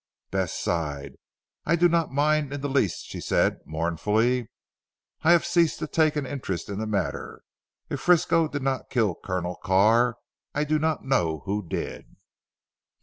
Bess 0.31 0.51
sighed. 0.55 1.13
"I 1.63 1.75
do 1.75 1.87
not 1.87 2.11
mind 2.11 2.51
in 2.51 2.61
the 2.61 2.67
least," 2.67 3.05
she 3.05 3.21
said 3.21 3.59
mournfully. 3.67 4.49
"I 5.21 5.31
have 5.33 5.45
ceased 5.45 5.77
to 5.77 5.85
take 5.85 6.15
an 6.15 6.25
interest 6.25 6.69
in 6.69 6.79
the 6.79 6.87
matter. 6.87 7.43
If 7.87 7.99
Frisco 8.01 8.47
did 8.47 8.63
not 8.63 8.89
kill 8.89 9.13
Colonel 9.13 9.57
Carr 9.57 10.17
I 10.55 10.63
do 10.63 10.79
not 10.79 11.05
know 11.05 11.43
who 11.45 11.69
did." 11.69 12.15